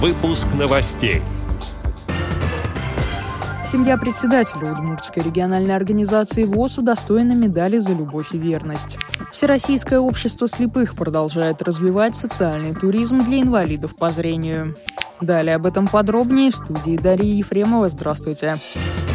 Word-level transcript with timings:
Выпуск 0.00 0.46
новостей. 0.56 1.22
Семья 3.66 3.98
председателя 3.98 4.70
Удмуртской 4.70 5.24
региональной 5.24 5.74
организации 5.74 6.44
ВОЗ 6.44 6.78
удостоена 6.78 7.32
медали 7.32 7.78
за 7.78 7.94
любовь 7.94 8.32
и 8.32 8.38
верность. 8.38 8.96
Всероссийское 9.32 9.98
общество 9.98 10.46
слепых 10.46 10.94
продолжает 10.94 11.62
развивать 11.62 12.14
социальный 12.14 12.76
туризм 12.76 13.24
для 13.24 13.40
инвалидов 13.40 13.96
по 13.96 14.10
зрению. 14.10 14.76
Далее 15.20 15.56
об 15.56 15.66
этом 15.66 15.88
подробнее 15.88 16.52
в 16.52 16.56
студии 16.56 16.96
Дарьи 16.96 17.34
Ефремова. 17.38 17.88
Здравствуйте. 17.88 18.60
Здравствуйте. 18.60 19.07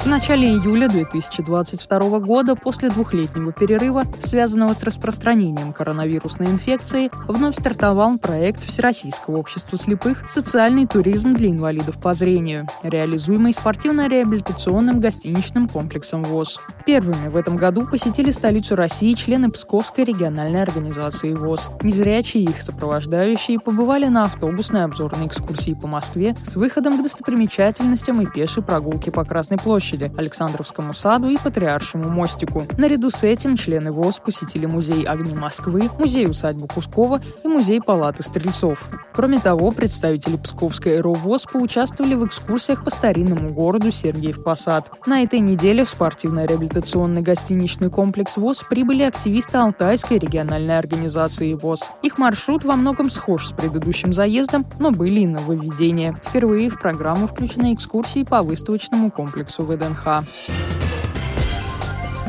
В 0.00 0.06
начале 0.06 0.48
июля 0.48 0.88
2022 0.88 2.20
года, 2.20 2.56
после 2.56 2.88
двухлетнего 2.88 3.52
перерыва, 3.52 4.06
связанного 4.24 4.72
с 4.72 4.82
распространением 4.82 5.74
коронавирусной 5.74 6.46
инфекции, 6.46 7.10
вновь 7.28 7.56
стартовал 7.56 8.16
проект 8.16 8.64
Всероссийского 8.64 9.36
общества 9.36 9.76
слепых 9.76 10.26
«Социальный 10.26 10.86
туризм 10.86 11.34
для 11.34 11.50
инвалидов 11.50 12.00
по 12.00 12.14
зрению», 12.14 12.66
реализуемый 12.82 13.52
спортивно-реабилитационным 13.52 15.00
гостиничным 15.00 15.68
комплексом 15.68 16.24
ВОЗ. 16.24 16.58
Первыми 16.86 17.28
в 17.28 17.36
этом 17.36 17.56
году 17.56 17.86
посетили 17.86 18.30
столицу 18.30 18.76
России 18.76 19.12
члены 19.12 19.50
Псковской 19.50 20.04
региональной 20.04 20.62
организации 20.62 21.34
ВОЗ. 21.34 21.68
Незрячие 21.82 22.44
их 22.44 22.62
сопровождающие 22.62 23.60
побывали 23.60 24.06
на 24.06 24.24
автобусной 24.24 24.84
обзорной 24.84 25.26
экскурсии 25.26 25.74
по 25.74 25.86
Москве 25.86 26.34
с 26.42 26.56
выходом 26.56 26.98
к 26.98 27.02
достопримечательностям 27.02 28.22
и 28.22 28.26
пешей 28.26 28.62
прогулке 28.62 29.10
по 29.10 29.26
Красной 29.26 29.58
площади 29.58 29.89
площади, 29.90 30.10
Александровскому 30.16 30.94
саду 30.94 31.28
и 31.28 31.36
Патриаршему 31.36 32.08
мостику. 32.08 32.66
Наряду 32.76 33.10
с 33.10 33.24
этим 33.24 33.56
члены 33.56 33.92
ВОЗ 33.92 34.20
посетили 34.24 34.66
музей 34.66 35.04
огней 35.04 35.34
Москвы, 35.34 35.90
музей 35.98 36.26
усадьбы 36.26 36.68
Кускова 36.68 37.20
и 37.44 37.48
музей 37.48 37.80
палаты 37.80 38.22
стрельцов. 38.22 38.78
Кроме 39.12 39.40
того, 39.40 39.70
представители 39.72 40.36
Псковской 40.36 41.00
РОВОЗ 41.00 41.46
поучаствовали 41.52 42.14
в 42.14 42.26
экскурсиях 42.26 42.84
по 42.84 42.90
старинному 42.90 43.52
городу 43.52 43.90
Сергиев 43.90 44.42
Посад. 44.42 44.90
На 45.06 45.22
этой 45.22 45.40
неделе 45.40 45.84
в 45.84 45.90
спортивно-реабилитационный 45.90 47.22
гостиничный 47.22 47.90
комплекс 47.90 48.36
ВОЗ 48.36 48.64
прибыли 48.68 49.02
активисты 49.02 49.58
Алтайской 49.58 50.18
региональной 50.18 50.78
организации 50.78 51.54
ВОЗ. 51.54 51.90
Их 52.02 52.18
маршрут 52.18 52.64
во 52.64 52.76
многом 52.76 53.10
схож 53.10 53.48
с 53.48 53.52
предыдущим 53.52 54.12
заездом, 54.12 54.64
но 54.78 54.90
были 54.90 55.20
и 55.20 55.26
нововведения. 55.26 56.16
Впервые 56.24 56.70
в 56.70 56.80
программу 56.80 57.26
включены 57.26 57.74
экскурсии 57.74 58.22
по 58.22 58.42
выставочному 58.42 59.10
комплексу 59.10 59.64
ВДНХ. 59.80 60.69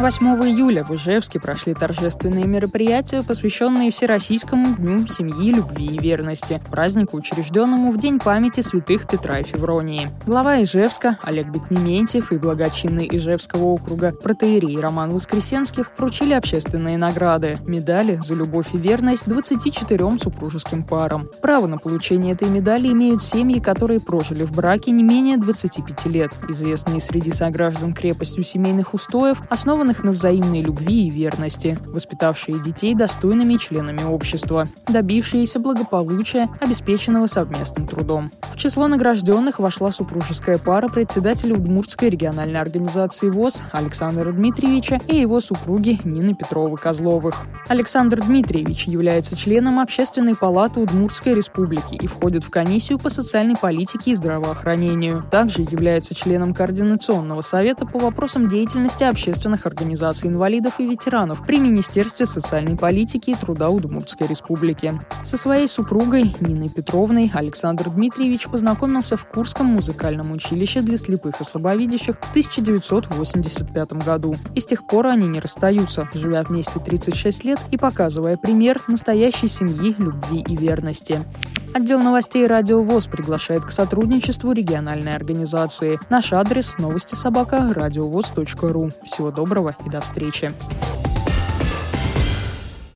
8 0.02 0.26
июля 0.50 0.84
в 0.84 0.96
Ижевске 0.96 1.40
прошли 1.40 1.76
торжественные 1.76 2.46
мероприятия, 2.46 3.22
посвященные 3.22 3.92
Всероссийскому 3.92 4.76
дню 4.76 5.06
семьи, 5.06 5.54
любви 5.54 5.86
и 5.86 6.00
верности, 6.00 6.60
празднику, 6.72 7.18
учрежденному 7.18 7.92
в 7.92 8.00
День 8.00 8.18
памяти 8.18 8.62
святых 8.62 9.08
Петра 9.08 9.38
и 9.38 9.44
Февронии. 9.44 10.10
Глава 10.26 10.64
Ижевска 10.64 11.20
Олег 11.22 11.50
Бекнементьев 11.50 12.32
и 12.32 12.40
благочинный 12.40 13.08
Ижевского 13.12 13.66
округа 13.66 14.12
протеерей 14.12 14.80
Роман 14.80 15.14
Воскресенских 15.14 15.92
вручили 16.00 16.34
общественные 16.34 16.98
награды, 16.98 17.60
медали 17.68 18.20
за 18.24 18.34
любовь 18.34 18.74
и 18.74 18.80
верность 18.80 19.28
24 19.28 20.18
супружеским 20.18 20.84
парам. 20.84 21.30
Право 21.44 21.68
на 21.68 21.78
получение 21.78 22.34
этой 22.34 22.50
медали 22.50 22.88
имеют 22.88 23.22
семьи, 23.22 23.60
которые 23.60 24.00
прожили 24.00 24.46
в 24.46 24.52
браке 24.52 24.90
не 24.90 25.04
менее 25.04 25.38
25 25.38 26.08
лет, 26.08 26.32
известные 26.50 27.02
среди 27.02 27.32
сограждан 27.32 27.94
крепостью 27.94 28.44
семейных 28.44 28.96
устоев, 28.96 29.38
основанных 29.48 29.91
основанных 29.92 30.04
на 30.04 30.12
взаимной 30.12 30.62
любви 30.62 31.08
и 31.08 31.10
верности, 31.10 31.78
воспитавшие 31.86 32.62
детей 32.62 32.96
достойными 32.96 33.56
членами 33.56 34.04
общества, 34.04 34.70
добившиеся 34.88 35.60
благополучия, 35.60 36.50
обеспеченного 36.60 37.28
совместным 37.28 37.88
трудом. 37.88 38.32
В 38.54 38.58
число 38.58 38.88
награжденных 38.88 39.60
вошла 39.60 39.92
супружеская 39.92 40.58
пара 40.58 40.88
председателя 40.88 41.56
Удмуртской 41.56 42.10
региональной 42.10 42.60
организации 42.60 43.30
ВОЗ 43.30 43.64
Александра 43.72 44.32
Дмитриевича 44.32 45.00
и 45.08 45.16
его 45.18 45.40
супруги 45.40 46.00
Нины 46.04 46.34
Петровы-Козловых. 46.34 47.36
Александр 47.68 48.22
Дмитриевич 48.22 48.88
является 48.88 49.36
членом 49.36 49.80
Общественной 49.80 50.36
палаты 50.36 50.80
Удмуртской 50.80 51.34
республики 51.34 51.96
и 51.96 52.08
входит 52.08 52.44
в 52.44 52.50
комиссию 52.50 53.00
по 53.00 53.10
социальной 53.10 53.56
политике 53.56 54.12
и 54.12 54.16
здравоохранению. 54.16 55.24
Также 55.32 55.62
является 55.62 56.16
членом 56.16 56.54
Координационного 56.54 57.42
совета 57.42 57.86
по 57.86 58.00
вопросам 58.00 58.50
деятельности 58.50 59.04
общественных 59.04 59.66
организаций 59.66 59.81
организации 59.82 60.28
инвалидов 60.28 60.76
и 60.80 60.88
ветеранов 60.88 61.44
при 61.44 61.58
Министерстве 61.58 62.28
социальной 62.28 62.78
политики 62.78 63.32
и 63.32 63.36
труда 63.36 63.70
Удмуртской 63.70 64.28
республики. 64.28 65.02
Со 65.24 65.38
своей 65.38 65.68
супругой 65.68 66.36
Ниной 66.40 66.70
Петровной 66.70 67.32
Александр 67.34 67.90
Дмитриевич 67.90 68.48
познакомился 68.48 69.18
в 69.18 69.26
Курском 69.26 69.66
музыкальном 69.66 70.32
училище 70.32 70.82
для 70.82 71.00
слепых 71.00 71.42
и 71.42 71.44
слабовидящих 71.44 72.20
в 72.20 72.30
1985 72.30 73.94
году. 73.94 74.36
И 74.54 74.60
с 74.60 74.68
тех 74.68 74.86
пор 74.86 75.08
они 75.08 75.28
не 75.28 75.40
расстаются, 75.40 76.08
живя 76.14 76.44
вместе 76.44 76.80
36 76.80 77.44
лет 77.44 77.60
и 77.72 77.78
показывая 77.78 78.38
пример 78.38 78.80
настоящей 78.88 79.48
семьи, 79.48 79.96
любви 79.98 80.44
и 80.48 80.56
верности. 80.56 81.26
Отдел 81.74 82.00
новостей 82.02 82.48
«Радио 82.48 82.82
ВОЗ» 82.82 83.08
приглашает 83.08 83.64
к 83.64 83.72
сотрудничеству 83.72 84.52
региональной 84.52 85.16
организации. 85.16 86.00
Наш 86.10 86.34
адрес– 86.34 86.76
новости 86.78 87.16
собака 87.16 87.72
ру. 88.74 88.92
Всего 89.06 89.32
доброго 89.32 89.78
и 89.86 89.90
до 89.90 90.02
встречи. 90.02 90.52